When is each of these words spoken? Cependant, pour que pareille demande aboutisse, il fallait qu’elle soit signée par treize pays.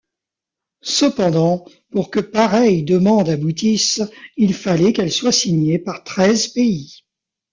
Cependant, 0.81 1.63
pour 1.91 2.09
que 2.09 2.19
pareille 2.19 2.81
demande 2.81 3.29
aboutisse, 3.29 4.01
il 4.35 4.55
fallait 4.55 4.93
qu’elle 4.93 5.11
soit 5.11 5.31
signée 5.31 5.77
par 5.77 6.03
treize 6.03 6.47
pays. 6.47 7.03